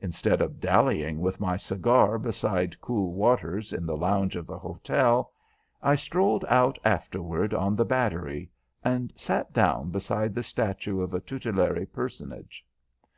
Instead 0.00 0.40
of 0.40 0.58
dallying 0.58 1.20
with 1.20 1.38
my 1.38 1.54
cigar 1.54 2.18
beside 2.18 2.80
cool 2.80 3.12
waters 3.12 3.74
in 3.74 3.84
the 3.84 3.94
lounge 3.94 4.34
of 4.34 4.46
the 4.46 4.58
hotel, 4.58 5.32
I 5.82 5.96
strolled 5.96 6.46
out 6.48 6.78
afterward 6.82 7.52
on 7.52 7.76
the 7.76 7.84
Battery, 7.84 8.50
and 8.82 9.12
sat 9.16 9.52
down 9.52 9.90
beside 9.90 10.34
the 10.34 10.42
statue 10.42 11.02
of 11.02 11.12
a 11.12 11.20
tutelary 11.20 11.84
personage. 11.84 12.64